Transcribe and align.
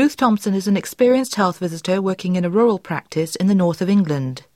Ruth 0.00 0.16
Thompson 0.16 0.54
is 0.54 0.66
an 0.66 0.78
experienced 0.78 1.34
health 1.34 1.58
visitor 1.58 2.00
working 2.00 2.34
in 2.34 2.42
a 2.46 2.48
rural 2.48 2.78
practice 2.78 3.36
in 3.36 3.48
the 3.48 3.54
north 3.54 3.82
of 3.82 3.90
England. 3.90 4.46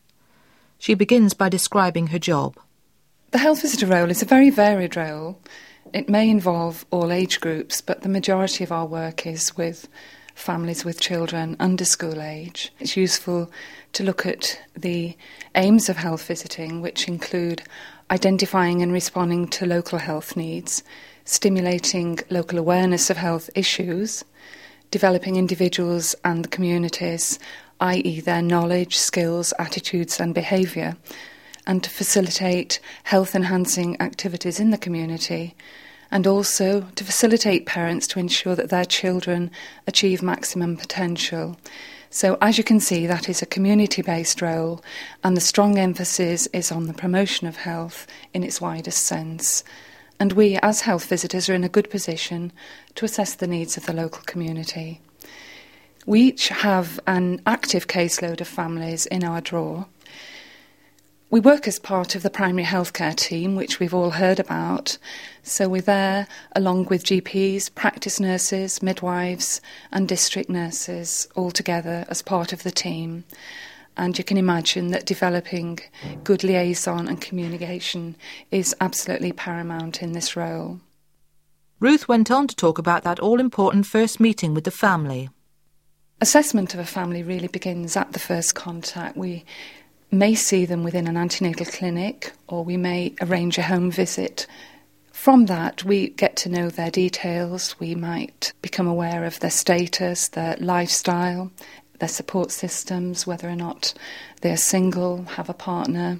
She 0.78 0.94
begins 0.94 1.34
by 1.34 1.50
describing 1.50 2.06
her 2.06 2.18
job. 2.18 2.56
The 3.30 3.36
health 3.36 3.60
visitor 3.60 3.84
role 3.84 4.10
is 4.10 4.22
a 4.22 4.24
very 4.24 4.48
varied 4.48 4.96
role. 4.96 5.38
It 5.92 6.08
may 6.08 6.30
involve 6.30 6.86
all 6.90 7.12
age 7.12 7.42
groups, 7.42 7.82
but 7.82 8.00
the 8.00 8.08
majority 8.08 8.64
of 8.64 8.72
our 8.72 8.86
work 8.86 9.26
is 9.26 9.54
with 9.54 9.86
families 10.34 10.82
with 10.82 10.98
children 10.98 11.56
under 11.60 11.84
school 11.84 12.22
age. 12.22 12.72
It's 12.80 12.96
useful 12.96 13.50
to 13.92 14.02
look 14.02 14.24
at 14.24 14.58
the 14.74 15.14
aims 15.56 15.90
of 15.90 15.98
health 15.98 16.26
visiting, 16.26 16.80
which 16.80 17.06
include 17.06 17.62
identifying 18.10 18.80
and 18.80 18.94
responding 18.94 19.48
to 19.48 19.66
local 19.66 19.98
health 19.98 20.38
needs, 20.38 20.82
stimulating 21.26 22.20
local 22.30 22.58
awareness 22.58 23.10
of 23.10 23.18
health 23.18 23.50
issues, 23.54 24.24
developing 24.94 25.34
individuals 25.34 26.14
and 26.24 26.44
the 26.44 26.48
communities, 26.56 27.40
i.e., 27.80 28.20
their 28.20 28.40
knowledge, 28.40 28.96
skills, 28.96 29.52
attitudes, 29.58 30.20
and 30.20 30.32
behaviour, 30.32 30.96
and 31.66 31.82
to 31.82 31.90
facilitate 31.90 32.78
health 33.02 33.34
enhancing 33.34 34.00
activities 34.00 34.60
in 34.60 34.70
the 34.70 34.78
community, 34.78 35.56
and 36.12 36.28
also 36.28 36.82
to 36.94 37.02
facilitate 37.02 37.66
parents 37.66 38.06
to 38.06 38.20
ensure 38.20 38.54
that 38.54 38.70
their 38.70 38.84
children 38.84 39.50
achieve 39.88 40.22
maximum 40.22 40.76
potential. 40.76 41.56
So, 42.08 42.38
as 42.40 42.56
you 42.56 42.62
can 42.62 42.78
see, 42.78 43.04
that 43.08 43.28
is 43.28 43.42
a 43.42 43.46
community 43.46 44.00
based 44.00 44.40
role, 44.40 44.80
and 45.24 45.36
the 45.36 45.40
strong 45.40 45.76
emphasis 45.76 46.46
is 46.52 46.70
on 46.70 46.86
the 46.86 46.94
promotion 46.94 47.48
of 47.48 47.56
health 47.56 48.06
in 48.32 48.44
its 48.44 48.60
widest 48.60 49.04
sense 49.04 49.64
and 50.18 50.32
we, 50.32 50.58
as 50.62 50.82
health 50.82 51.06
visitors, 51.06 51.48
are 51.48 51.54
in 51.54 51.64
a 51.64 51.68
good 51.68 51.90
position 51.90 52.52
to 52.94 53.04
assess 53.04 53.34
the 53.34 53.46
needs 53.46 53.76
of 53.76 53.86
the 53.86 53.92
local 53.92 54.22
community. 54.24 55.00
We 56.06 56.20
each 56.20 56.48
have 56.48 57.00
an 57.06 57.40
active 57.46 57.86
caseload 57.86 58.40
of 58.40 58.48
families 58.48 59.06
in 59.06 59.24
our 59.24 59.40
drawer. 59.40 59.86
We 61.30 61.40
work 61.40 61.66
as 61.66 61.78
part 61.78 62.14
of 62.14 62.22
the 62.22 62.30
primary 62.30 62.64
healthcare 62.64 63.16
team, 63.16 63.56
which 63.56 63.80
we've 63.80 63.94
all 63.94 64.10
heard 64.10 64.38
about. 64.38 64.98
So 65.42 65.68
we're 65.68 65.82
there 65.82 66.28
along 66.54 66.84
with 66.84 67.04
GPs, 67.04 67.74
practice 67.74 68.20
nurses, 68.20 68.82
midwives, 68.82 69.60
and 69.90 70.06
district 70.06 70.48
nurses 70.48 71.26
all 71.34 71.50
together 71.50 72.04
as 72.08 72.22
part 72.22 72.52
of 72.52 72.62
the 72.62 72.70
team. 72.70 73.24
And 73.96 74.18
you 74.18 74.24
can 74.24 74.36
imagine 74.36 74.88
that 74.88 75.06
developing 75.06 75.80
good 76.24 76.42
liaison 76.42 77.08
and 77.08 77.20
communication 77.20 78.16
is 78.50 78.74
absolutely 78.80 79.32
paramount 79.32 80.02
in 80.02 80.12
this 80.12 80.36
role. 80.36 80.80
Ruth 81.80 82.08
went 82.08 82.30
on 82.30 82.46
to 82.48 82.56
talk 82.56 82.78
about 82.78 83.02
that 83.04 83.20
all 83.20 83.40
important 83.40 83.86
first 83.86 84.18
meeting 84.18 84.54
with 84.54 84.64
the 84.64 84.70
family. 84.70 85.28
Assessment 86.20 86.74
of 86.74 86.80
a 86.80 86.84
family 86.84 87.22
really 87.22 87.48
begins 87.48 87.96
at 87.96 88.12
the 88.12 88.18
first 88.18 88.54
contact. 88.54 89.16
We 89.16 89.44
may 90.10 90.34
see 90.34 90.64
them 90.64 90.82
within 90.82 91.06
an 91.06 91.16
antenatal 91.16 91.66
clinic 91.66 92.32
or 92.48 92.64
we 92.64 92.76
may 92.76 93.14
arrange 93.20 93.58
a 93.58 93.62
home 93.62 93.90
visit. 93.90 94.46
From 95.12 95.46
that, 95.46 95.84
we 95.84 96.08
get 96.10 96.36
to 96.36 96.48
know 96.48 96.70
their 96.70 96.90
details. 96.90 97.78
We 97.78 97.94
might 97.94 98.52
become 98.62 98.86
aware 98.86 99.24
of 99.24 99.40
their 99.40 99.50
status, 99.50 100.28
their 100.28 100.56
lifestyle, 100.58 101.50
their 101.98 102.08
support 102.08 102.50
systems, 102.50 103.26
whether 103.26 103.48
or 103.48 103.56
not 103.56 103.94
they're 104.40 104.56
single, 104.56 105.24
have 105.24 105.48
a 105.48 105.54
partner, 105.54 106.18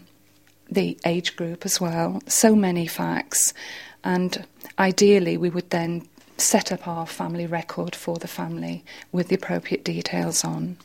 the 0.70 0.98
age 1.05 1.36
group 1.36 1.64
as 1.64 1.80
well. 1.80 2.22
So 2.27 2.55
many 2.55 2.86
facts. 2.86 3.53
And 4.02 4.47
ideally, 4.78 5.36
we 5.36 5.50
would 5.50 5.70
then 5.70 6.06
set 6.36 6.72
up 6.72 6.86
our 6.89 7.06
family 7.06 7.47
record 7.47 7.95
for 7.95 8.17
the 8.17 8.28
family 8.28 8.84
with 9.12 9.28
the 9.28 9.36
appropriate 9.36 9.84
details 9.84 10.45
on. 10.45 10.77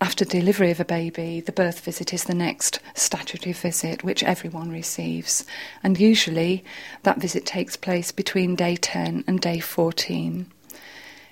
After 0.00 0.24
delivery 0.24 0.70
of 0.70 0.78
a 0.78 0.84
baby, 0.84 1.40
the 1.40 1.50
birth 1.50 1.80
visit 1.80 2.14
is 2.14 2.24
the 2.24 2.34
next 2.34 2.78
statutory 2.94 3.52
visit 3.52 4.04
which 4.04 4.22
everyone 4.22 4.70
receives, 4.70 5.44
and 5.82 5.98
usually 5.98 6.64
that 7.02 7.20
visit 7.20 7.44
takes 7.44 7.76
place 7.76 8.12
between 8.12 8.54
day 8.54 8.76
10 8.76 9.24
and 9.26 9.40
day 9.40 9.58
14. 9.58 10.46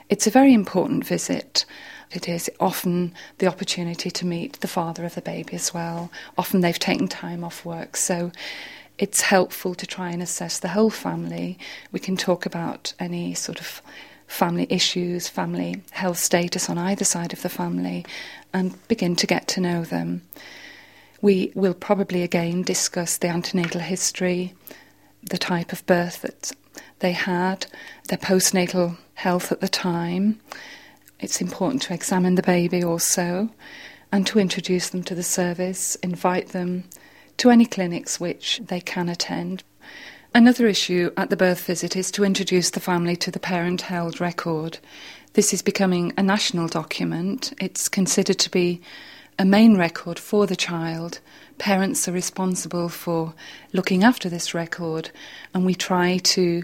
It's 0.08 0.26
a 0.26 0.30
very 0.30 0.54
important 0.54 1.04
visit. 1.04 1.64
It 2.12 2.28
is 2.28 2.48
often 2.60 3.12
the 3.38 3.48
opportunity 3.48 4.10
to 4.10 4.26
meet 4.26 4.60
the 4.60 4.68
father 4.68 5.04
of 5.04 5.16
the 5.16 5.22
baby 5.22 5.54
as 5.54 5.74
well. 5.74 6.10
Often 6.38 6.60
they've 6.60 6.78
taken 6.78 7.08
time 7.08 7.42
off 7.42 7.64
work, 7.64 7.96
so 7.96 8.30
it's 8.98 9.22
helpful 9.22 9.74
to 9.74 9.86
try 9.86 10.10
and 10.10 10.22
assess 10.22 10.58
the 10.58 10.68
whole 10.68 10.90
family. 10.90 11.58
We 11.90 11.98
can 11.98 12.16
talk 12.16 12.46
about 12.46 12.94
any 13.00 13.34
sort 13.34 13.60
of 13.60 13.82
family 14.28 14.66
issues, 14.70 15.28
family 15.28 15.82
health 15.90 16.18
status 16.18 16.70
on 16.70 16.78
either 16.78 17.04
side 17.04 17.32
of 17.32 17.42
the 17.42 17.48
family, 17.48 18.06
and 18.52 18.86
begin 18.88 19.16
to 19.16 19.26
get 19.26 19.48
to 19.48 19.60
know 19.60 19.84
them. 19.84 20.22
We 21.20 21.50
will 21.54 21.74
probably 21.74 22.22
again 22.22 22.62
discuss 22.62 23.18
the 23.18 23.28
antenatal 23.28 23.80
history, 23.80 24.54
the 25.22 25.38
type 25.38 25.72
of 25.72 25.84
birth 25.86 26.22
that 26.22 26.52
they 27.00 27.12
had, 27.12 27.66
their 28.08 28.18
postnatal 28.18 28.96
health 29.14 29.52
at 29.52 29.60
the 29.60 29.68
time. 29.68 30.40
It's 31.20 31.40
important 31.40 31.82
to 31.82 31.94
examine 31.94 32.34
the 32.34 32.42
baby 32.42 32.84
also 32.84 33.50
and 34.12 34.26
to 34.26 34.38
introduce 34.38 34.90
them 34.90 35.02
to 35.04 35.14
the 35.14 35.22
service, 35.22 35.94
invite 35.96 36.48
them 36.48 36.84
to 37.38 37.50
any 37.50 37.66
clinics 37.66 38.20
which 38.20 38.60
they 38.66 38.80
can 38.80 39.08
attend. 39.08 39.62
Another 40.34 40.66
issue 40.66 41.10
at 41.16 41.30
the 41.30 41.36
birth 41.36 41.64
visit 41.64 41.96
is 41.96 42.10
to 42.12 42.24
introduce 42.24 42.70
the 42.70 42.80
family 42.80 43.16
to 43.16 43.30
the 43.30 43.40
parent 43.40 43.82
held 43.82 44.20
record. 44.20 44.78
This 45.32 45.52
is 45.52 45.62
becoming 45.62 46.12
a 46.16 46.22
national 46.22 46.68
document. 46.68 47.52
It's 47.60 47.88
considered 47.88 48.38
to 48.40 48.50
be 48.50 48.80
a 49.38 49.44
main 49.44 49.76
record 49.76 50.18
for 50.18 50.46
the 50.46 50.56
child. 50.56 51.20
Parents 51.58 52.08
are 52.08 52.12
responsible 52.12 52.88
for 52.88 53.34
looking 53.72 54.02
after 54.02 54.28
this 54.28 54.54
record, 54.54 55.10
and 55.52 55.66
we 55.66 55.74
try 55.74 56.18
to 56.18 56.62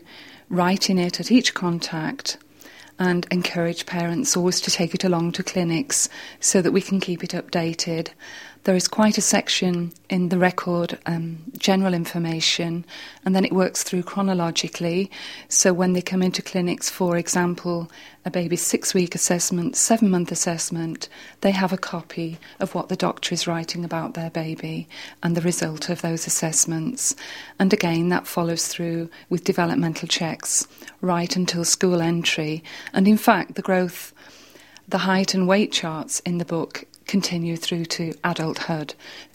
write 0.49 0.88
in 0.88 0.99
it 0.99 1.21
at 1.21 1.31
each 1.31 1.55
contact 1.55 2.38
and 2.99 3.27
encourage 3.31 3.87
parents 3.87 4.37
always 4.37 4.61
to 4.61 4.71
take 4.71 4.94
it 4.94 5.05
along 5.05 5.32
to 5.32 5.43
clinics 5.43 6.09
so 6.41 6.62
that 6.62 6.72
we 6.72 6.81
can 6.81 7.00
keep 7.00 7.25
it 7.25 7.31
updated 7.31 8.09
there 8.65 8.77
is 8.77 8.87
quite 8.87 9.19
a 9.19 9.23
section 9.23 9.93
in 10.09 10.28
the 10.28 10.39
record, 10.39 10.97
um, 11.06 11.39
general 11.59 11.95
information, 11.95 12.84
and 13.25 13.34
then 13.34 13.45
it 13.45 13.53
works 13.53 13.83
through 13.83 14.05
chronologically. 14.05 15.11
So 15.49 15.73
when 15.73 15.95
they 15.95 16.03
come 16.03 16.23
into 16.23 16.43
clinics, 16.43 16.89
for 16.89 17.17
example, 17.17 17.91
a 18.25 18.31
baby's 18.31 18.65
six 18.65 18.95
week 18.95 19.17
assessment, 19.17 19.75
seven 19.75 20.11
month 20.11 20.31
assessment, 20.31 21.09
they 21.41 21.50
have 21.50 21.73
a 21.73 21.78
copy 21.78 22.39
of 22.61 22.73
what 22.75 22.89
the 22.89 22.95
doctor 22.95 23.34
is 23.34 23.49
writing 23.49 23.84
about 23.84 24.15
their 24.15 24.31
baby 24.31 24.89
and 25.25 25.37
the 25.37 25.41
result 25.41 25.89
of 25.89 26.03
those 26.03 26.29
assessments. 26.29 27.17
And 27.59 27.73
again, 27.73 28.11
that 28.11 28.29
follows 28.29 28.69
through 28.69 29.11
with 29.29 29.43
developmental 29.43 30.06
checks 30.06 30.69
right 31.00 31.34
until 31.34 31.65
school 31.65 32.00
entry. 32.00 32.62
And 32.93 33.09
in 33.09 33.17
fact, 33.17 33.56
the 33.56 33.62
growth 33.62 34.12
the 34.89 34.99
height 34.99 35.33
and 35.33 35.49
weight 35.49 35.73
charts 35.73 36.21
in 36.21 36.39
the 36.39 36.44
book 36.44 36.84
continue 37.06 37.56
through 37.56 37.86
to 37.86 38.14
adulthood. 38.24 38.94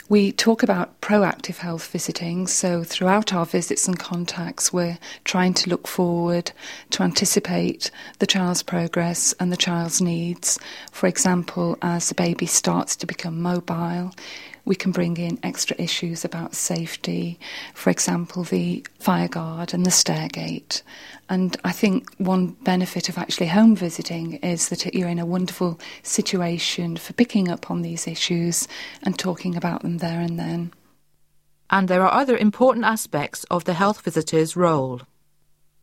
We 0.10 0.32
talk 0.32 0.64
about 0.64 1.02
proactive 1.02 1.58
health 1.58 1.88
visiting, 1.92 2.48
so 2.48 2.84
throughout 2.84 3.34
our 3.34 3.46
visits 3.46 3.90
and 3.90 4.00
contacts, 4.00 4.72
we're 4.72 4.98
trying 5.26 5.54
to 5.56 5.70
look 5.70 5.86
forward 5.86 6.54
to 6.92 7.04
anticipate 7.04 7.92
the 8.20 8.28
child's 8.28 8.64
progress 8.64 9.34
and 9.38 9.52
the 9.52 9.58
child's 9.58 10.02
needs. 10.02 10.58
For 10.92 11.08
example, 11.08 11.78
as 11.82 12.08
the 12.08 12.16
baby 12.16 12.46
starts 12.46 12.96
to 12.96 13.06
become 13.06 13.42
mobile, 13.42 14.14
we 14.68 14.76
can 14.76 14.92
bring 14.92 15.18
in 15.18 15.40
extra 15.44 15.76
issues 15.80 16.26
about 16.26 16.54
safety, 16.54 17.40
for 17.74 17.90
example, 17.90 18.44
the 18.44 18.86
fire 19.00 19.28
guard 19.28 19.74
and 19.74 19.86
the 19.86 19.90
stairgate. 19.90 20.82
And 21.30 21.58
I 21.64 21.72
think 21.72 22.14
one 22.18 22.48
benefit 22.64 23.10
of 23.10 23.18
actually 23.18 23.48
home 23.48 23.76
visiting 23.76 24.34
is 24.36 24.70
that 24.70 24.94
you're 24.94 25.08
in 25.08 25.20
a 25.20 25.26
wonderful 25.26 25.80
situation 26.04 26.98
for 26.98 27.14
picking 27.14 27.50
up 27.50 27.72
on 27.72 27.82
these 27.82 28.08
issues 28.08 28.68
and 29.04 29.18
talking 29.18 29.56
about 29.56 29.82
them 29.82 30.00
there 30.00 30.20
and 30.20 30.38
then. 30.38 30.74
And 31.70 31.88
there 31.88 32.04
are 32.04 32.14
other 32.14 32.38
important 32.38 32.86
aspects 32.86 33.46
of 33.46 33.64
the 33.64 33.74
health 33.74 34.02
visitor's 34.02 34.56
role. 34.56 35.02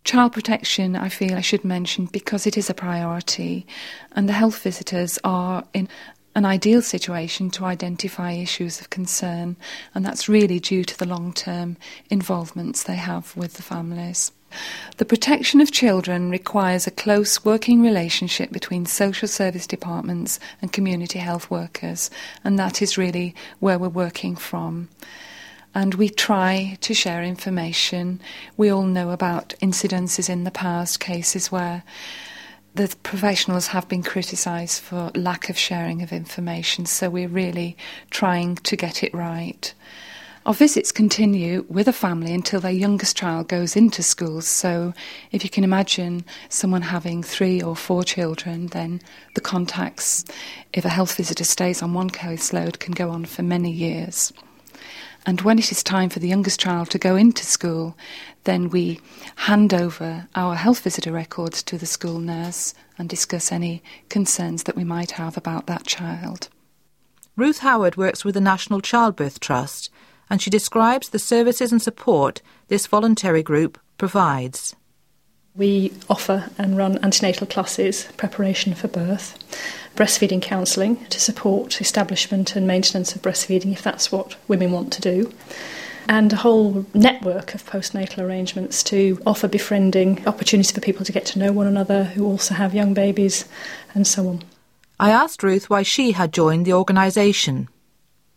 Child 0.05 0.35
protection, 0.35 0.97
I 0.97 1.09
feel 1.09 1.35
I 1.35 1.41
should 1.41 1.65
mention 1.65 2.07
because 2.07 2.47
it 2.47 2.59
is 2.59 2.69
a 2.69 2.75
priority, 2.75 3.67
and 4.13 4.29
the 4.29 4.35
health 4.35 4.63
visitors 4.63 5.19
are 5.25 5.65
in 5.73 5.89
an 6.35 6.45
ideal 6.45 6.83
situation 6.83 7.51
to 7.51 7.65
identify 7.65 8.33
issues 8.33 8.81
of 8.81 8.91
concern, 8.91 9.57
and 9.95 10.05
that's 10.05 10.29
really 10.29 10.59
due 10.59 10.85
to 10.85 10.99
the 10.99 11.07
long 11.07 11.33
term 11.33 11.77
involvements 12.11 12.83
they 12.83 12.97
have 12.97 13.37
with 13.37 13.55
the 13.55 13.63
families. 13.63 14.33
The 14.99 15.05
protection 15.05 15.61
of 15.61 15.73
children 15.73 16.31
requires 16.31 16.87
a 16.87 16.93
close 16.93 17.45
working 17.45 17.83
relationship 17.83 18.53
between 18.53 18.87
social 18.87 19.27
service 19.27 19.67
departments 19.67 20.39
and 20.63 20.73
community 20.73 21.19
health 21.19 21.51
workers, 21.51 22.11
and 22.45 22.59
that 22.59 22.81
is 22.81 22.99
really 22.99 23.35
where 23.59 23.79
we're 23.79 23.89
working 23.89 24.37
from. 24.37 24.89
And 25.75 25.95
we 25.95 26.09
try 26.09 26.79
to 26.83 26.95
share 26.95 27.25
information. 27.25 28.21
We 28.57 28.71
all 28.71 28.85
know 28.85 29.11
about 29.11 29.55
incidences 29.61 30.31
in 30.31 30.45
the 30.45 30.53
past, 30.53 31.01
cases 31.01 31.51
where 31.51 31.83
the 32.75 32.95
professionals 33.05 33.69
have 33.69 33.89
been 33.89 34.03
criticised 34.03 34.83
for 34.83 35.13
lack 35.15 35.49
of 35.49 35.57
sharing 35.57 36.03
of 36.03 36.13
information, 36.13 36.87
so 36.87 37.09
we're 37.09 37.29
really 37.29 37.77
trying 38.11 38.57
to 38.57 38.77
get 38.77 39.05
it 39.05 39.15
right. 39.15 39.73
Our 40.45 40.55
visits 40.55 40.93
continue 40.93 41.65
with 41.69 41.89
a 41.89 41.93
family 41.93 42.35
until 42.35 42.61
their 42.61 42.73
youngest 42.73 43.17
child 43.17 43.49
goes 43.49 43.77
into 43.77 44.03
school. 44.03 44.43
So, 44.43 44.93
if 45.33 45.43
you 45.43 45.49
can 45.49 45.65
imagine 45.65 46.25
someone 46.51 46.83
having 46.83 47.23
three 47.23 47.63
or 47.63 47.75
four 47.75 48.05
children, 48.05 48.67
then 48.67 49.01
the 49.35 49.41
contacts, 49.41 50.25
if 50.75 50.85
a 50.85 50.91
health 50.91 51.17
visitor 51.17 51.45
stays 51.45 51.81
on 51.81 51.95
one 51.95 52.11
caseload, 52.11 52.79
can 52.81 52.93
go 52.93 53.09
on 53.09 53.25
for 53.25 53.43
many 53.43 53.71
years. 53.71 54.35
And 55.27 55.41
when 55.41 55.59
it 55.59 55.73
is 55.73 55.83
time 55.83 56.11
for 56.11 56.19
the 56.19 56.29
youngest 56.29 56.61
child 56.61 56.91
to 56.91 56.99
go 56.99 57.17
into 57.17 57.45
school, 57.45 57.97
then 58.45 58.69
we 58.69 59.01
hand 59.37 59.73
over 59.73 60.29
our 60.35 60.55
health 60.55 60.81
visitor 60.81 61.13
records 61.13 61.63
to 61.63 61.79
the 61.79 61.87
school 61.87 62.19
nurse 62.19 62.75
and 62.99 63.09
discuss 63.09 63.51
any 63.51 63.83
concerns 64.11 64.65
that 64.65 64.77
we 64.77 64.85
might 64.85 65.13
have 65.13 65.37
about 65.37 65.67
that 65.67 65.87
child. 65.87 66.49
Ruth 67.37 67.61
Howard 67.61 67.97
works 67.97 68.25
with 68.25 68.35
the 68.35 68.41
National 68.41 68.81
Childbirth 68.81 69.41
Trust 69.41 69.91
and 70.29 70.41
she 70.41 70.51
describes 70.51 71.09
the 71.09 71.19
services 71.19 71.73
and 71.73 71.83
support 71.83 72.43
this 72.69 72.87
voluntary 72.87 73.43
group 73.43 73.79
provides. 73.99 74.77
We 75.57 75.93
offer 76.11 76.51
and 76.59 76.77
run 76.77 76.99
antenatal 77.05 77.47
classes, 77.47 78.09
preparation 78.17 78.75
for 78.75 78.89
birth, 78.89 79.39
breastfeeding 79.95 80.43
counselling 80.43 81.05
to 81.07 81.21
support 81.21 81.81
establishment 81.81 82.57
and 82.57 82.67
maintenance 82.67 83.15
of 83.15 83.23
breastfeeding 83.23 83.71
if 83.71 83.81
that's 83.81 84.11
what 84.11 84.35
women 84.49 84.73
want 84.73 84.93
to 84.95 85.01
do, 85.01 85.33
and 86.09 86.33
a 86.33 86.37
whole 86.37 86.87
network 86.93 87.55
of 87.55 87.65
postnatal 87.65 88.19
arrangements 88.19 88.83
to 88.83 89.23
offer 89.25 89.47
befriending, 89.47 90.27
opportunities 90.27 90.73
for 90.73 90.81
people 90.81 91.05
to 91.05 91.13
get 91.13 91.25
to 91.27 91.39
know 91.39 91.53
one 91.53 91.69
another 91.69 92.03
who 92.03 92.27
also 92.27 92.55
have 92.55 92.75
young 92.75 92.93
babies, 92.93 93.45
and 93.95 94.09
so 94.09 94.27
on. 94.27 94.43
I 94.99 95.11
asked 95.11 95.45
Ruth 95.45 95.71
why 95.71 95.85
she 95.85 96.13
had 96.13 96.33
joined 96.33 96.67
the 96.67 96.73
organisation. 96.73 97.69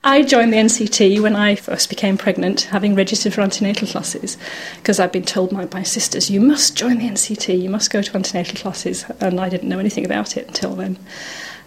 I 0.03 0.21
joined 0.21 0.53
the 0.53 0.57
NCT 0.57 1.21
when 1.21 1.35
I 1.35 1.55
first 1.55 1.89
became 1.89 2.17
pregnant, 2.17 2.61
having 2.61 2.95
registered 2.95 3.33
for 3.33 3.41
antenatal 3.41 3.87
classes, 3.87 4.37
because 4.77 4.99
I'd 4.99 5.11
been 5.11 5.23
told 5.23 5.49
by 5.49 5.67
my 5.73 5.83
sisters, 5.83 6.29
you 6.29 6.39
must 6.39 6.77
join 6.77 6.99
the 6.99 7.09
NCT, 7.09 7.61
you 7.61 7.69
must 7.69 7.91
go 7.91 8.01
to 8.01 8.15
antenatal 8.15 8.55
classes, 8.55 9.05
and 9.19 9.39
I 9.39 9.49
didn't 9.49 9.67
know 9.67 9.79
anything 9.79 10.05
about 10.05 10.37
it 10.37 10.47
until 10.47 10.75
then. 10.75 10.97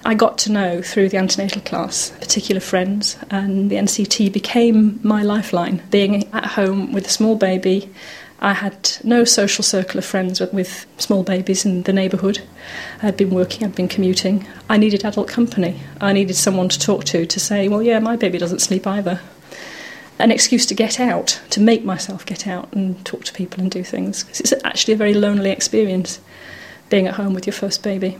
I 0.04 0.14
got 0.14 0.38
to 0.38 0.52
know 0.52 0.80
through 0.80 1.10
the 1.10 1.18
antenatal 1.18 1.60
class 1.60 2.10
particular 2.10 2.60
friends, 2.60 3.18
and 3.30 3.70
the 3.70 3.76
NCT 3.76 4.32
became 4.32 5.00
my 5.02 5.22
lifeline. 5.22 5.82
Being 5.90 6.26
at 6.32 6.46
home 6.46 6.92
with 6.92 7.06
a 7.06 7.10
small 7.10 7.36
baby, 7.36 7.90
I 8.42 8.54
had 8.54 8.96
no 9.04 9.24
social 9.24 9.62
circle 9.62 9.98
of 9.98 10.04
friends 10.04 10.40
with, 10.40 10.86
small 10.96 11.22
babies 11.22 11.66
in 11.66 11.82
the 11.82 11.92
neighbourhood. 11.92 12.40
I'd 13.02 13.16
been 13.16 13.30
working, 13.30 13.64
I'd 13.64 13.74
been 13.74 13.88
commuting. 13.88 14.46
I 14.68 14.78
needed 14.78 15.04
adult 15.04 15.28
company. 15.28 15.80
I 16.00 16.12
needed 16.14 16.36
someone 16.36 16.70
to 16.70 16.78
talk 16.78 17.04
to 17.04 17.26
to 17.26 17.40
say, 17.40 17.68
well, 17.68 17.82
yeah, 17.82 17.98
my 17.98 18.16
baby 18.16 18.38
doesn't 18.38 18.60
sleep 18.60 18.86
either. 18.86 19.20
An 20.18 20.30
excuse 20.30 20.64
to 20.66 20.74
get 20.74 20.98
out, 20.98 21.40
to 21.50 21.60
make 21.60 21.84
myself 21.84 22.24
get 22.24 22.46
out 22.46 22.72
and 22.72 23.02
talk 23.04 23.24
to 23.24 23.32
people 23.32 23.60
and 23.60 23.70
do 23.70 23.84
things. 23.84 24.24
It's 24.40 24.52
actually 24.64 24.94
a 24.94 24.98
very 24.98 25.14
lonely 25.14 25.50
experience 25.50 26.20
being 26.88 27.06
at 27.06 27.14
home 27.14 27.34
with 27.34 27.46
your 27.46 27.54
first 27.54 27.82
baby. 27.82 28.18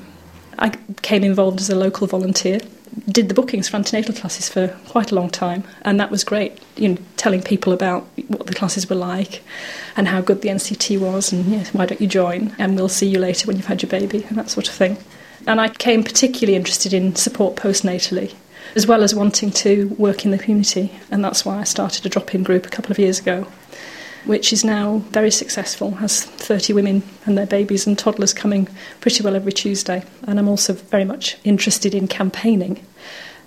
I 0.58 0.69
became 0.69 1.25
involved 1.25 1.61
as 1.61 1.70
a 1.70 1.76
local 1.76 2.06
volunteer 2.06 2.61
did 3.08 3.28
the 3.28 3.34
bookings 3.34 3.69
for 3.69 3.76
antenatal 3.76 4.14
classes 4.14 4.48
for 4.48 4.69
quite 4.88 5.10
a 5.10 5.14
long 5.14 5.31
time, 5.31 5.64
and 5.82 6.00
that 6.00 6.10
was 6.10 6.25
great. 6.25 6.58
You 6.76 6.90
know, 6.90 6.98
telling 7.16 7.42
people 7.42 7.72
about 7.72 8.06
what 8.28 8.46
the 8.46 8.54
classes 8.54 8.88
were 8.88 8.96
like 8.96 9.42
and 9.96 10.08
how 10.08 10.20
good 10.20 10.42
the 10.42 10.48
NCT 10.48 10.98
was, 10.98 11.32
and 11.32 11.66
why 11.69 11.87
don't 11.87 12.00
you 12.00 12.06
join? 12.06 12.54
And 12.58 12.76
we'll 12.76 12.88
see 12.88 13.08
you 13.08 13.19
later 13.19 13.46
when 13.46 13.56
you've 13.56 13.66
had 13.66 13.82
your 13.82 13.90
baby, 13.90 14.25
and 14.28 14.37
that 14.37 14.50
sort 14.50 14.69
of 14.69 14.75
thing. 14.75 14.98
And 15.46 15.60
I 15.60 15.69
became 15.69 16.04
particularly 16.04 16.56
interested 16.56 16.92
in 16.92 17.16
support 17.16 17.56
postnatally, 17.56 18.34
as 18.75 18.87
well 18.87 19.02
as 19.02 19.14
wanting 19.14 19.50
to 19.52 19.88
work 19.98 20.25
in 20.25 20.31
the 20.31 20.38
community, 20.38 20.92
and 21.10 21.25
that's 21.25 21.44
why 21.44 21.58
I 21.58 21.64
started 21.64 22.04
a 22.06 22.08
drop-in 22.08 22.42
group 22.42 22.66
a 22.66 22.70
couple 22.70 22.90
of 22.90 22.98
years 22.98 23.19
ago 23.19 23.46
which 24.25 24.52
is 24.52 24.64
now 24.64 24.99
very 25.11 25.31
successful, 25.31 25.93
has 25.93 26.25
30 26.25 26.72
women 26.72 27.02
and 27.25 27.37
their 27.37 27.46
babies 27.46 27.87
and 27.87 27.99
toddlers 27.99 28.32
coming 28.32 28.69
pretty 29.00 29.22
well 29.22 29.37
every 29.37 29.52
Tuesday. 29.52 30.02
And 30.26 30.38
I'm 30.38 30.49
also 30.49 30.75
very 30.75 31.05
much 31.05 31.37
interested 31.44 31.94
in 31.94 32.08
campaigning. 32.08 32.84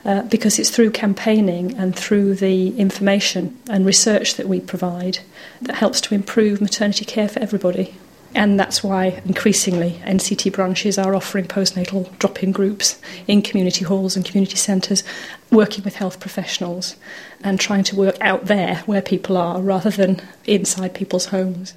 Uh, 0.06 0.22
because 0.24 0.60
it's 0.60 0.70
through 0.70 0.92
campaigning 0.92 1.74
and 1.78 1.96
through 1.96 2.36
the 2.36 2.78
information 2.78 3.58
and 3.70 3.86
research 3.86 4.36
that 4.36 4.50
we 4.50 4.60
provide 4.60 5.20
that 5.62 5.75
helps 5.78 6.02
to 6.02 6.14
improve 6.14 6.60
maternity 6.60 7.06
care 7.06 7.30
for 7.30 7.40
everybody. 7.40 7.96
And 8.35 8.59
that's 8.59 8.83
why 8.83 9.21
increasingly 9.25 10.01
NCT 10.03 10.53
branches 10.53 10.97
are 10.97 11.15
offering 11.15 11.45
postnatal 11.45 12.18
drop 12.18 12.41
in 12.41 12.51
groups 12.51 13.00
in 13.27 13.41
community 13.41 13.85
halls 13.85 14.15
and 14.15 14.25
community 14.25 14.56
centres, 14.56 15.03
working 15.51 15.83
with 15.83 15.95
health 15.95 16.19
professionals 16.19 16.95
and 17.44 17.59
trying 17.59 17.83
to 17.85 17.95
work 17.95 18.18
out 18.21 18.45
there 18.45 18.77
where 18.85 19.01
people 19.01 19.38
are 19.38 19.62
rather 19.62 19.91
than 19.91 20.21
inside 20.45 20.94
people's 20.94 21.27
homes. 21.27 21.75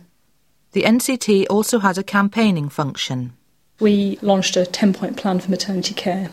The 0.73 0.83
NCT 0.83 1.47
also 1.51 1.79
has 1.81 1.99
a 1.99 2.03
campaigning 2.03 2.69
function. 2.69 3.35
We 3.79 4.19
launched 4.23 4.57
a 4.57 4.65
10 4.65 4.95
point 4.95 5.17
plan 5.19 5.39
for 5.39 5.51
maternity 5.51 5.93
care 5.93 6.31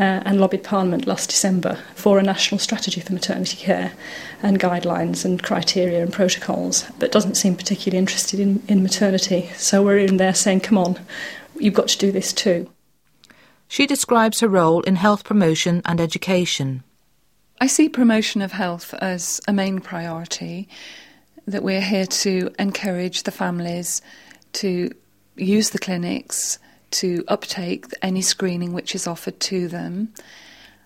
uh, 0.00 0.22
and 0.24 0.40
lobbied 0.40 0.64
Parliament 0.64 1.06
last 1.06 1.28
December 1.28 1.78
for 1.94 2.18
a 2.18 2.22
national 2.22 2.58
strategy 2.58 3.00
for 3.02 3.12
maternity 3.12 3.58
care 3.58 3.92
and 4.42 4.58
guidelines 4.58 5.24
and 5.24 5.42
criteria 5.42 6.02
and 6.02 6.10
protocols, 6.10 6.86
but 6.98 7.12
doesn't 7.12 7.34
seem 7.34 7.56
particularly 7.56 7.98
interested 7.98 8.40
in, 8.40 8.62
in 8.68 8.82
maternity. 8.82 9.50
So 9.56 9.82
we're 9.82 9.98
in 9.98 10.16
there 10.16 10.34
saying, 10.34 10.60
come 10.60 10.78
on, 10.78 10.98
you've 11.58 11.74
got 11.74 11.88
to 11.88 11.98
do 11.98 12.10
this 12.10 12.32
too. 12.32 12.70
She 13.68 13.86
describes 13.86 14.40
her 14.40 14.48
role 14.48 14.80
in 14.80 14.96
health 14.96 15.24
promotion 15.24 15.82
and 15.84 16.00
education. 16.00 16.84
I 17.60 17.66
see 17.66 17.90
promotion 17.90 18.40
of 18.40 18.52
health 18.52 18.94
as 18.94 19.42
a 19.46 19.52
main 19.52 19.80
priority, 19.80 20.68
that 21.46 21.62
we're 21.62 21.82
here 21.82 22.06
to 22.06 22.50
encourage 22.58 23.24
the 23.24 23.30
families 23.30 24.00
to 24.52 24.90
use 25.36 25.70
the 25.70 25.78
clinics 25.78 26.58
to 26.90 27.24
uptake 27.28 27.86
any 28.02 28.22
screening 28.22 28.72
which 28.72 28.94
is 28.94 29.06
offered 29.06 29.38
to 29.40 29.68
them. 29.68 30.12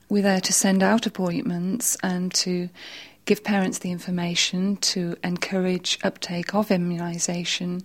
We're 0.09 0.23
there 0.23 0.41
to 0.41 0.53
send 0.53 0.83
out 0.83 1.07
appointments 1.07 1.97
and 2.03 2.33
to 2.35 2.69
give 3.25 3.45
parents 3.45 3.79
the 3.79 3.93
information 3.93 4.77
to 4.79 5.17
encourage 5.23 5.99
uptake 6.03 6.55
of 6.55 6.69
immunisation 6.69 7.85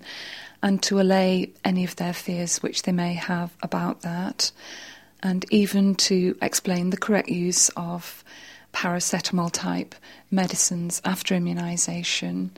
and 0.64 0.82
to 0.84 1.00
allay 1.00 1.52
any 1.64 1.84
of 1.84 1.96
their 1.98 2.14
fears 2.14 2.58
which 2.64 2.84
they 2.84 2.92
may 2.92 3.14
have 3.14 3.56
about 3.62 4.02
that, 4.02 4.52
and 5.22 5.46
even 5.52 5.94
to 5.96 6.36
explain 6.42 6.90
the 6.90 6.98
correct 6.98 7.30
use 7.30 7.70
of 7.78 8.24
paracetamol 8.74 9.52
type 9.52 9.96
medicines 10.32 11.02
after 11.06 11.36
immunisation. 11.36 12.50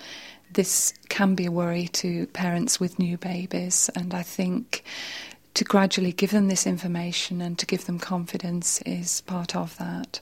This 0.53 0.93
can 1.09 1.35
be 1.35 1.45
a 1.45 1.51
worry 1.51 1.89
to 1.89 2.25
parents 2.27 2.79
with 2.79 2.97
new 2.99 3.17
babies, 3.17 3.89
and 3.95 4.13
I 4.13 4.23
think 4.23 4.83
to 5.53 5.63
gradually 5.63 6.11
give 6.11 6.31
them 6.31 6.47
this 6.47 6.67
information 6.67 7.41
and 7.41 7.57
to 7.59 7.65
give 7.65 7.85
them 7.85 7.99
confidence 7.99 8.81
is 8.85 9.21
part 9.21 9.55
of 9.55 9.77
that. 9.77 10.19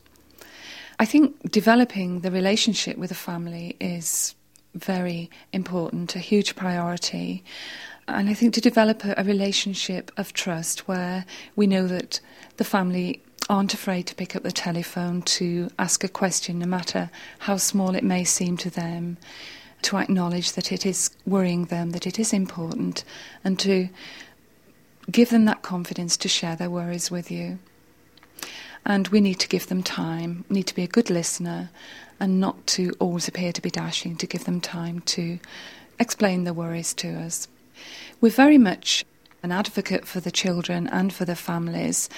I 0.99 1.05
think 1.05 1.51
developing 1.51 2.21
the 2.21 2.31
relationship 2.31 2.97
with 2.97 3.11
a 3.11 3.15
family 3.15 3.75
is 3.79 4.35
very 4.73 5.29
important, 5.53 6.15
a 6.15 6.19
huge 6.19 6.55
priority. 6.55 7.43
And 8.07 8.29
I 8.29 8.33
think 8.33 8.53
to 8.55 8.61
develop 8.61 9.03
a, 9.03 9.13
a, 9.17 9.23
relationship 9.23 10.11
of 10.17 10.33
trust 10.33 10.87
where 10.87 11.25
we 11.55 11.67
know 11.67 11.87
that 11.87 12.19
the 12.57 12.63
family 12.63 13.21
aren't 13.49 13.73
afraid 13.73 14.07
to 14.07 14.15
pick 14.15 14.35
up 14.35 14.43
the 14.43 14.51
telephone 14.51 15.21
to 15.23 15.69
ask 15.77 16.03
a 16.03 16.09
question, 16.09 16.59
no 16.59 16.65
matter 16.65 17.09
how 17.39 17.57
small 17.57 17.95
it 17.95 18.03
may 18.03 18.23
seem 18.23 18.57
to 18.57 18.69
them, 18.69 19.17
to 19.83 19.97
acknowledge 19.97 20.53
that 20.53 20.71
it 20.71 20.85
is 20.85 21.11
worrying 21.25 21.65
them, 21.65 21.91
that 21.91 22.07
it 22.07 22.19
is 22.19 22.33
important, 22.33 23.03
and 23.43 23.59
to 23.59 23.87
give 25.09 25.29
them 25.29 25.45
that 25.45 25.61
confidence 25.61 26.17
to 26.17 26.27
share 26.27 26.55
their 26.55 26.69
worries 26.69 27.09
with 27.09 27.31
you. 27.31 27.59
And 28.85 29.07
we 29.09 29.21
need 29.21 29.39
to 29.39 29.47
give 29.47 29.67
them 29.67 29.83
time, 29.83 30.45
we 30.49 30.55
need 30.55 30.67
to 30.67 30.75
be 30.75 30.83
a 30.83 30.87
good 30.87 31.09
listener 31.09 31.69
and 32.19 32.39
not 32.39 32.65
to 32.67 32.93
always 32.99 33.27
appear 33.27 33.51
to 33.51 33.61
be 33.61 33.69
dashing, 33.69 34.15
to 34.17 34.27
give 34.27 34.45
them 34.45 34.61
time 34.61 35.01
to 35.01 35.39
explain 35.99 36.43
their 36.43 36.53
worries 36.53 36.93
to 36.95 37.13
us. 37.19 37.47
We're 38.21 38.31
very 38.31 38.57
much 38.57 39.05
an 39.43 39.51
advocate 39.51 40.05
for 40.05 40.19
the 40.19 40.31
children 40.31 40.87
and 40.87 41.13
for 41.13 41.25
the 41.25 41.35
families, 41.35 42.09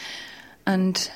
and 0.65 1.09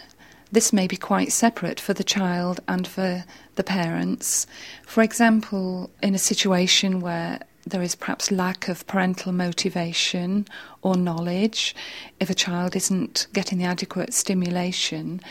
this 0.51 0.73
may 0.73 0.87
be 0.87 0.97
quite 0.97 1.31
separate 1.31 1.79
for 1.79 1.93
the 1.93 2.03
child 2.03 2.59
and 2.67 2.87
for 2.87 3.23
the 3.55 3.63
parents. 3.63 4.45
For 4.85 5.01
example, 5.01 5.89
in 6.01 6.13
a 6.13 6.19
situation 6.19 6.99
where 6.99 7.39
there 7.65 7.81
is 7.81 7.95
perhaps 7.95 8.31
lack 8.31 8.67
of 8.67 8.85
parental 8.87 9.31
motivation 9.31 10.47
or 10.81 10.95
knowledge. 10.95 11.75
If 12.19 12.29
a 12.29 12.35
child 12.35 12.75
isn't 12.75 13.27
getting 13.33 13.57
the 13.57 13.65
adequate 13.65 14.13
stimulation, 14.13 15.21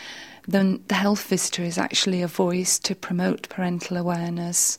then 0.47 0.83
the 0.87 0.95
health 0.95 1.27
visitor 1.27 1.63
is 1.63 1.77
actually 1.77 2.21
a 2.21 2.27
voice 2.27 2.79
to 2.79 2.95
promote 2.95 3.49
parental 3.49 3.97
awareness 3.97 4.77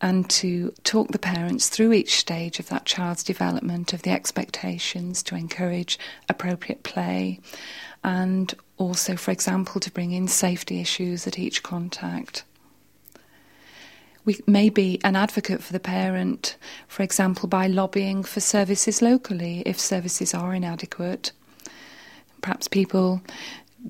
and 0.00 0.28
to 0.30 0.72
talk 0.84 1.08
the 1.08 1.18
parents 1.18 1.68
through 1.68 1.92
each 1.92 2.18
stage 2.18 2.58
of 2.58 2.68
that 2.68 2.86
child's 2.86 3.22
development 3.22 3.92
of 3.92 4.02
the 4.02 4.10
expectations 4.10 5.22
to 5.22 5.34
encourage 5.34 5.98
appropriate 6.28 6.82
play 6.82 7.40
and 8.02 8.54
also, 8.78 9.14
for 9.14 9.30
example, 9.30 9.78
to 9.80 9.90
bring 9.90 10.12
in 10.12 10.26
safety 10.26 10.80
issues 10.80 11.26
at 11.26 11.38
each 11.38 11.62
contact. 11.62 12.44
We 14.24 14.40
may 14.46 14.68
be 14.68 15.00
an 15.02 15.16
advocate 15.16 15.62
for 15.62 15.72
the 15.72 15.80
parent, 15.80 16.56
for 16.88 17.02
example, 17.02 17.48
by 17.48 17.66
lobbying 17.66 18.22
for 18.22 18.40
services 18.40 19.00
locally 19.00 19.62
if 19.64 19.80
services 19.80 20.34
are 20.34 20.54
inadequate. 20.54 21.32
Perhaps 22.42 22.68
people 22.68 23.22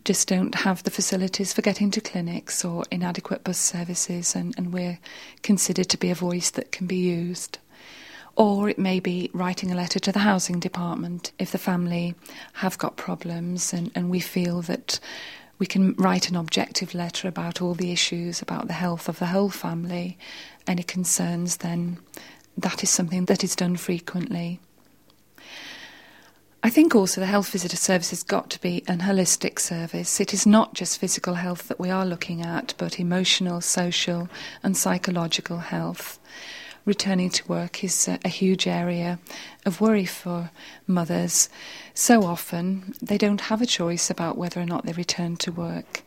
just 0.04 0.28
don't 0.28 0.54
have 0.54 0.82
the 0.84 0.90
facilities 0.90 1.52
for 1.52 1.62
getting 1.62 1.90
to 1.90 2.00
clinics 2.00 2.64
or 2.64 2.84
inadequate 2.90 3.42
bus 3.42 3.58
services, 3.58 4.36
and, 4.36 4.54
and 4.56 4.72
we're 4.72 4.98
considered 5.42 5.88
to 5.88 5.98
be 5.98 6.10
a 6.10 6.14
voice 6.14 6.50
that 6.50 6.70
can 6.70 6.86
be 6.86 6.96
used. 6.96 7.58
Or 8.36 8.70
it 8.70 8.78
may 8.78 9.00
be 9.00 9.30
writing 9.34 9.72
a 9.72 9.74
letter 9.74 9.98
to 9.98 10.12
the 10.12 10.20
housing 10.20 10.60
department 10.60 11.32
if 11.38 11.50
the 11.50 11.58
family 11.58 12.14
have 12.54 12.78
got 12.78 12.96
problems 12.96 13.72
and, 13.72 13.90
and 13.94 14.08
we 14.08 14.20
feel 14.20 14.62
that 14.62 15.00
we 15.60 15.66
can 15.66 15.94
write 15.94 16.28
an 16.30 16.36
objective 16.36 16.94
letter 16.94 17.28
about 17.28 17.60
all 17.60 17.74
the 17.74 17.92
issues, 17.92 18.40
about 18.40 18.66
the 18.66 18.72
health 18.72 19.08
of 19.08 19.18
the 19.18 19.26
whole 19.26 19.50
family, 19.50 20.18
any 20.66 20.82
concerns, 20.82 21.58
then 21.58 21.98
that 22.56 22.82
is 22.82 22.90
something 22.90 23.26
that 23.26 23.44
is 23.44 23.54
done 23.54 23.76
frequently. 23.76 24.58
I 26.62 26.70
think 26.70 26.94
also 26.94 27.20
the 27.20 27.26
health 27.26 27.50
visitor 27.50 27.76
service 27.76 28.10
has 28.10 28.22
got 28.22 28.48
to 28.50 28.60
be 28.60 28.84
an 28.88 29.00
holistic 29.00 29.58
service. 29.58 30.18
It 30.18 30.32
is 30.32 30.46
not 30.46 30.74
just 30.74 30.98
physical 30.98 31.34
health 31.34 31.68
that 31.68 31.78
we 31.78 31.90
are 31.90 32.06
looking 32.06 32.42
at, 32.42 32.74
but 32.78 32.98
emotional, 32.98 33.60
social, 33.60 34.28
and 34.62 34.76
psychological 34.76 35.58
health. 35.58 36.18
Returning 36.84 37.30
to 37.30 37.46
work 37.46 37.84
is 37.84 38.08
a, 38.08 38.18
a 38.24 38.28
huge 38.28 38.66
area 38.66 39.18
of 39.66 39.80
worry 39.80 40.06
for 40.06 40.50
mothers. 40.86 41.48
So 41.94 42.24
often 42.24 42.94
they 43.02 43.18
don't 43.18 43.42
have 43.42 43.60
a 43.60 43.66
choice 43.66 44.10
about 44.10 44.38
whether 44.38 44.60
or 44.60 44.66
not 44.66 44.86
they 44.86 44.92
return 44.92 45.36
to 45.38 45.52
work 45.52 46.02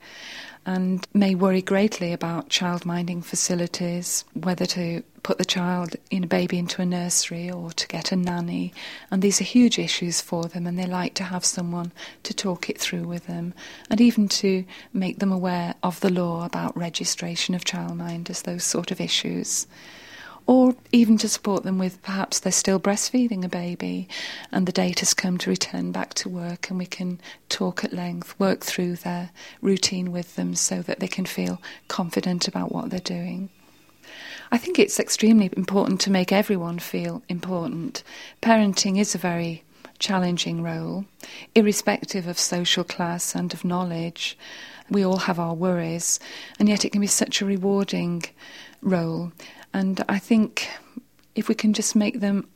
and 0.65 1.05
may 1.13 1.35
worry 1.35 1.61
greatly 1.61 2.13
about 2.13 2.49
childminding 2.49 3.23
facilities, 3.23 4.23
whether 4.33 4.65
to 4.65 5.03
put 5.21 5.37
the 5.37 5.45
child 5.45 5.95
in 6.09 6.23
a 6.23 6.27
baby 6.27 6.57
into 6.57 6.81
a 6.81 6.85
nursery 6.85 7.49
or 7.51 7.71
to 7.71 7.87
get 7.87 8.11
a 8.11 8.15
nanny. 8.15 8.73
And 9.11 9.21
these 9.21 9.41
are 9.41 9.45
huge 9.45 9.77
issues 9.77 10.21
for 10.21 10.45
them, 10.45 10.65
and 10.65 10.77
they 10.79 10.85
like 10.85 11.13
to 11.15 11.23
have 11.23 11.45
someone 11.45 11.91
to 12.23 12.33
talk 12.33 12.69
it 12.69 12.79
through 12.79 13.03
with 13.03 13.27
them 13.27 13.53
and 13.89 13.99
even 13.99 14.27
to 14.29 14.65
make 14.93 15.19
them 15.19 15.31
aware 15.31 15.75
of 15.83 15.99
the 15.99 16.11
law 16.11 16.45
about 16.45 16.77
registration 16.77 17.55
of 17.55 17.65
childminders, 17.65 18.43
those 18.43 18.63
sort 18.63 18.91
of 18.91 19.01
issues 19.01 19.67
or 20.45 20.75
even 20.91 21.17
to 21.17 21.29
support 21.29 21.63
them 21.63 21.77
with 21.77 22.01
perhaps 22.01 22.39
they're 22.39 22.51
still 22.51 22.79
breastfeeding 22.79 23.43
a 23.45 23.49
baby 23.49 24.07
and 24.51 24.65
the 24.65 24.71
date 24.71 24.99
has 24.99 25.13
come 25.13 25.37
to 25.37 25.49
return 25.49 25.91
back 25.91 26.13
to 26.13 26.29
work 26.29 26.69
and 26.69 26.77
we 26.77 26.85
can 26.85 27.19
talk 27.49 27.83
at 27.83 27.93
length, 27.93 28.37
work 28.39 28.61
through 28.61 28.95
their 28.97 29.31
routine 29.61 30.11
with 30.11 30.35
them 30.35 30.55
so 30.55 30.81
that 30.81 30.99
they 30.99 31.07
can 31.07 31.25
feel 31.25 31.61
confident 31.87 32.47
about 32.47 32.71
what 32.71 32.89
they're 32.89 32.99
doing. 32.99 33.49
I 34.51 34.57
think 34.57 34.77
it's 34.77 34.99
extremely 34.99 35.49
important 35.57 35.99
to 36.01 36.11
make 36.11 36.31
everyone 36.31 36.79
feel 36.79 37.23
important. 37.27 38.03
Parenting 38.41 38.99
is 38.99 39.15
a 39.15 39.17
very 39.17 39.63
challenging 39.99 40.61
role, 40.61 41.05
irrespective 41.55 42.27
of 42.27 42.37
social 42.37 42.83
class 42.83 43.33
and 43.33 43.53
of 43.53 43.63
knowledge. 43.63 44.37
We 44.89 45.03
all 45.05 45.17
have 45.17 45.39
our 45.39 45.53
worries, 45.53 46.19
and 46.59 46.67
yet 46.67 46.83
it 46.83 46.91
can 46.91 47.01
be 47.01 47.07
such 47.07 47.41
a 47.41 47.45
rewarding 47.45 48.23
role. 48.81 49.31
And 49.73 50.03
I 50.07 50.19
think 50.19 50.69
if 51.35 51.47
we 51.47 51.55
can 51.55 51.73
just 51.73 51.95
make 51.95 52.19
them 52.19 52.47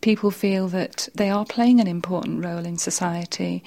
people 0.00 0.30
feel 0.30 0.68
that 0.68 1.08
they 1.14 1.30
are 1.30 1.44
playing 1.44 1.80
an 1.80 1.86
important 1.86 2.44
role 2.44 2.64
in 2.64 2.78
society, 2.78 3.64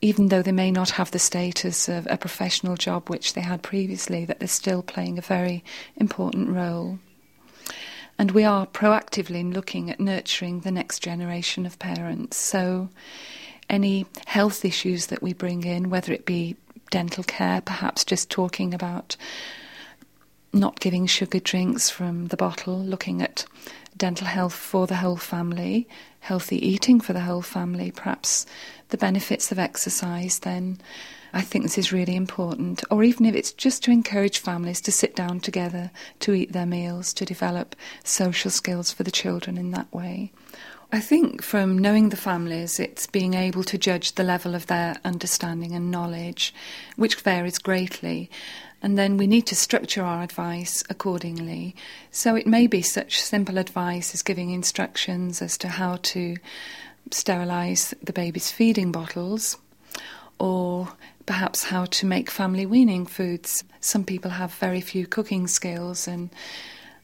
even 0.00 0.28
though 0.28 0.42
they 0.42 0.52
may 0.52 0.70
not 0.70 0.90
have 0.90 1.10
the 1.10 1.18
status 1.18 1.88
of 1.88 2.06
a 2.10 2.16
professional 2.16 2.76
job 2.76 3.08
which 3.08 3.34
they 3.34 3.40
had 3.40 3.62
previously, 3.62 4.24
that 4.24 4.38
they're 4.38 4.48
still 4.48 4.82
playing 4.82 5.18
a 5.18 5.22
very 5.22 5.64
important 5.96 6.48
role. 6.48 6.98
And 8.18 8.32
we 8.32 8.44
are 8.44 8.66
proactively 8.66 9.52
looking 9.52 9.90
at 9.90 10.00
nurturing 10.00 10.60
the 10.60 10.70
next 10.70 11.00
generation 11.00 11.66
of 11.66 11.78
parents. 11.78 12.36
So, 12.36 12.88
any 13.70 14.06
health 14.26 14.64
issues 14.64 15.06
that 15.06 15.22
we 15.22 15.32
bring 15.32 15.64
in, 15.64 15.88
whether 15.88 16.12
it 16.12 16.26
be 16.26 16.56
dental 16.90 17.24
care, 17.24 17.62
perhaps 17.62 18.04
just 18.04 18.30
talking 18.30 18.74
about 18.74 19.16
not 20.52 20.80
giving 20.80 21.06
sugar 21.06 21.40
drinks 21.40 21.88
from 21.90 22.28
the 22.28 22.36
bottle, 22.36 22.78
looking 22.78 23.22
at 23.22 23.46
dental 23.96 24.26
health 24.26 24.54
for 24.54 24.86
the 24.86 24.96
whole 24.96 25.16
family, 25.16 25.88
healthy 26.20 26.64
eating 26.66 27.00
for 27.00 27.12
the 27.12 27.20
whole 27.20 27.42
family, 27.42 27.90
perhaps 27.90 28.46
the 28.88 28.98
benefits 28.98 29.50
of 29.50 29.58
exercise, 29.58 30.40
then 30.40 30.78
I 31.32 31.40
think 31.40 31.64
this 31.64 31.78
is 31.78 31.92
really 31.92 32.14
important. 32.14 32.84
Or 32.90 33.02
even 33.02 33.24
if 33.26 33.34
it's 33.34 33.52
just 33.52 33.82
to 33.84 33.90
encourage 33.90 34.38
families 34.38 34.80
to 34.82 34.92
sit 34.92 35.16
down 35.16 35.40
together 35.40 35.90
to 36.20 36.34
eat 36.34 36.52
their 36.52 36.66
meals, 36.66 37.12
to 37.14 37.24
develop 37.24 37.74
social 38.04 38.50
skills 38.50 38.92
for 38.92 39.02
the 39.02 39.10
children 39.10 39.56
in 39.56 39.70
that 39.70 39.92
way. 39.92 40.30
I 40.94 41.00
think 41.00 41.42
from 41.42 41.78
knowing 41.78 42.10
the 42.10 42.16
families, 42.16 42.78
it's 42.78 43.06
being 43.06 43.32
able 43.32 43.64
to 43.64 43.78
judge 43.78 44.14
the 44.14 44.22
level 44.22 44.54
of 44.54 44.66
their 44.66 44.96
understanding 45.04 45.72
and 45.72 45.90
knowledge, 45.90 46.54
which 46.96 47.14
varies 47.16 47.58
greatly 47.58 48.30
and 48.82 48.98
then 48.98 49.16
we 49.16 49.28
need 49.28 49.46
to 49.46 49.54
structure 49.54 50.02
our 50.02 50.22
advice 50.22 50.82
accordingly. 50.90 51.76
So 52.10 52.34
it 52.34 52.48
may 52.48 52.66
be 52.66 52.82
such 52.82 53.22
simple 53.22 53.56
advice 53.58 54.12
as 54.12 54.22
giving 54.22 54.50
instructions 54.50 55.40
as 55.40 55.56
to 55.58 55.68
how 55.68 55.98
to 56.02 56.36
sterilise 57.12 57.94
the 58.02 58.12
baby's 58.12 58.50
feeding 58.50 58.90
bottles, 58.90 59.56
or 60.40 60.88
perhaps 61.26 61.64
how 61.64 61.84
to 61.84 62.06
make 62.06 62.28
family 62.28 62.66
weaning 62.66 63.06
foods. 63.06 63.62
Some 63.80 64.04
people 64.04 64.32
have 64.32 64.52
very 64.54 64.80
few 64.80 65.06
cooking 65.06 65.46
skills, 65.46 66.08
and 66.08 66.30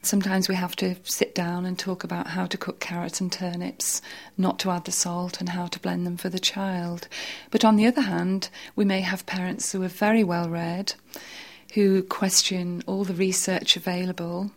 sometimes 0.01 0.47
we 0.47 0.55
have 0.55 0.75
to 0.77 0.95
sit 1.03 1.35
down 1.35 1.65
and 1.65 1.77
talk 1.77 2.03
about 2.03 2.27
how 2.27 2.45
to 2.45 2.57
cook 2.57 2.79
carrots 2.79 3.21
and 3.21 3.31
turnips, 3.31 4.01
not 4.37 4.59
to 4.59 4.71
add 4.71 4.85
the 4.85 4.91
salt, 4.91 5.39
and 5.39 5.49
how 5.49 5.67
to 5.67 5.79
blend 5.79 6.05
them 6.05 6.17
for 6.17 6.29
the 6.29 6.39
child. 6.39 7.07
But 7.51 7.65
on 7.65 7.75
the 7.75 7.87
other 7.87 8.01
hand, 8.01 8.49
we 8.75 8.85
may 8.85 9.01
have 9.01 9.25
parents 9.25 9.71
who 9.71 9.83
are 9.83 9.87
very 9.87 10.23
well 10.23 10.49
read 10.49 10.93
who 11.73 12.01
question 12.03 12.83
all 12.87 13.03
the 13.03 13.13
research 13.13 13.75
available, 13.75 14.51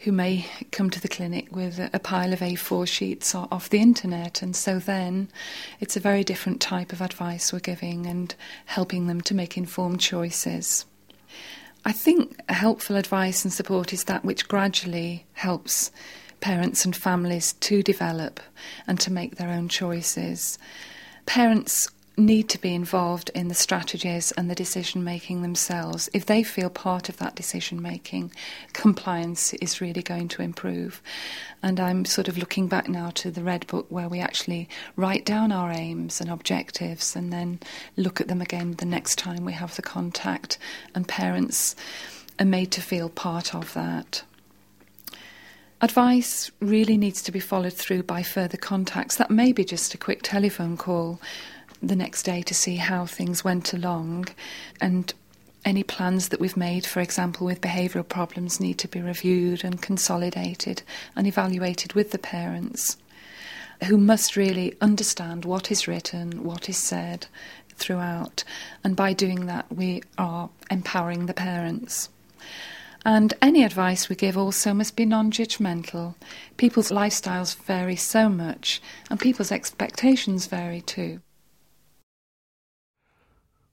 who 0.00 0.12
may 0.12 0.46
come 0.70 0.90
to 0.90 1.00
the 1.00 1.08
clinic 1.08 1.54
with 1.54 1.78
a 1.92 1.98
pile 1.98 2.32
of 2.32 2.40
A4 2.40 2.88
sheets 2.88 3.34
off 3.34 3.68
the 3.68 3.80
internet. 3.80 4.42
And 4.42 4.56
so 4.56 4.78
then 4.78 5.28
it's 5.78 5.96
a 5.96 6.00
very 6.00 6.24
different 6.24 6.60
type 6.60 6.92
of 6.92 7.00
advice 7.00 7.52
we're 7.52 7.60
giving 7.60 8.06
and 8.06 8.34
helping 8.66 9.06
them 9.06 9.20
to 9.22 9.34
make 9.34 9.56
informed 9.56 10.00
choices. 10.00 10.86
I 11.84 11.92
think 11.92 12.36
helpful 12.48 12.96
advice 12.96 13.44
and 13.44 13.52
support 13.52 13.92
is 13.92 14.04
that 14.04 14.24
which 14.24 14.46
gradually 14.48 15.26
helps 15.32 15.90
parents 16.40 16.84
and 16.84 16.94
families 16.94 17.54
to 17.54 17.82
develop 17.82 18.40
and 18.86 19.00
to 19.00 19.12
make 19.12 19.36
their 19.36 19.48
own 19.48 19.68
choices. 19.68 20.58
Parents 21.26 21.88
need 22.16 22.48
to 22.50 22.60
be 22.60 22.74
involved 22.74 23.30
in 23.34 23.48
the 23.48 23.54
strategies 23.54 24.32
and 24.32 24.50
the 24.50 24.54
decision 24.54 25.02
making 25.02 25.40
themselves. 25.40 26.10
If 26.12 26.26
they 26.26 26.42
feel 26.42 26.68
part 26.68 27.08
of 27.08 27.16
that 27.18 27.34
decision 27.34 27.80
making, 27.80 28.32
compliance 28.72 29.54
is 29.54 29.80
really 29.80 30.02
going 30.02 30.28
to 30.28 30.42
improve. 30.42 31.00
And 31.62 31.80
I'm 31.80 32.04
sort 32.04 32.28
of 32.28 32.36
looking 32.36 32.68
back 32.68 32.88
now 32.88 33.10
to 33.14 33.30
the 33.30 33.42
Red 33.42 33.66
Book 33.66 33.86
where 33.88 34.08
we 34.08 34.20
actually 34.20 34.68
write 34.94 35.24
down 35.24 35.52
our 35.52 35.70
aims 35.70 36.20
and 36.20 36.30
objectives 36.30 37.16
and 37.16 37.32
then 37.32 37.60
look 37.96 38.20
at 38.20 38.28
them 38.28 38.42
again 38.42 38.72
the 38.72 38.84
next 38.84 39.16
time 39.16 39.44
we 39.44 39.54
have 39.54 39.76
the 39.76 39.82
contact, 39.82 40.58
and 40.94 41.08
parents 41.08 41.74
are 42.38 42.44
made 42.44 42.70
to 42.72 42.80
feel 42.80 43.08
part 43.08 43.54
of 43.54 43.72
that. 43.74 44.22
Advice 45.80 46.48
really 46.60 46.96
needs 46.96 47.22
to 47.22 47.32
be 47.32 47.40
followed 47.40 47.72
through 47.72 48.04
by 48.04 48.22
further 48.22 48.56
contacts. 48.56 49.16
That 49.16 49.32
may 49.32 49.52
be 49.52 49.64
just 49.64 49.94
a 49.94 49.98
quick 49.98 50.20
telephone 50.22 50.76
call 50.76 51.20
the 51.82 51.96
next 51.96 52.22
day 52.22 52.42
to 52.42 52.54
see 52.54 52.76
how 52.76 53.06
things 53.06 53.42
went 53.42 53.72
along 53.72 54.28
and 54.80 55.12
any 55.64 55.82
plans 55.82 56.28
that 56.28 56.40
we've 56.40 56.56
made, 56.56 56.86
for 56.86 57.00
example, 57.00 57.46
with 57.46 57.60
behavioural 57.60 58.08
problems, 58.08 58.60
need 58.60 58.78
to 58.78 58.88
be 58.88 59.00
reviewed 59.00 59.64
and 59.64 59.80
consolidated 59.80 60.82
and 61.14 61.26
evaluated 61.26 61.92
with 61.92 62.10
the 62.10 62.18
parents, 62.18 62.96
who 63.84 63.96
must 63.96 64.36
really 64.36 64.74
understand 64.80 65.44
what 65.44 65.70
is 65.70 65.86
written, 65.86 66.42
what 66.42 66.68
is 66.68 66.76
said 66.76 67.26
throughout, 67.76 68.44
and 68.84 68.96
by 68.96 69.12
doing 69.12 69.46
that, 69.46 69.70
we 69.72 70.02
are 70.18 70.50
empowering 70.70 71.26
the 71.26 71.34
parents. 71.34 72.08
And 73.04 73.34
any 73.42 73.64
advice 73.64 74.08
we 74.08 74.14
give 74.14 74.38
also 74.38 74.72
must 74.72 74.94
be 74.94 75.04
non 75.04 75.32
judgmental. 75.32 76.14
People's 76.56 76.90
lifestyles 76.90 77.56
vary 77.56 77.96
so 77.96 78.28
much, 78.28 78.80
and 79.10 79.18
people's 79.18 79.50
expectations 79.50 80.46
vary 80.46 80.80
too. 80.80 81.20